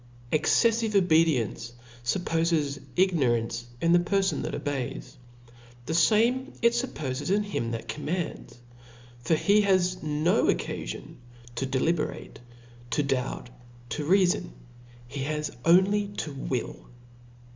Exceffive 0.31 0.95
obedience 0.95 1.73
fuppofes 2.03 2.79
ignorance 2.95 3.67
in 3.79 3.91
the 3.91 3.99
perfon 3.99 4.41
that 4.41 4.55
obeys: 4.55 5.15
the 5.85 5.93
fame 5.93 6.53
it 6.63 6.73
fuppoies 6.73 7.29
in 7.29 7.43
him 7.43 7.69
that 7.69 7.87
commands; 7.87 8.57
for 9.19 9.35
he 9.35 9.61
has 9.61 9.97
nooccafionto 9.97 11.19
deliberate, 11.69 12.39
to 12.89 13.03
doubt, 13.03 13.51
to 13.89 14.03
reafon; 14.03 14.49
he 15.07 15.19
has 15.21 15.55
only 15.65 16.07
to 16.07 16.33
will. 16.33 16.87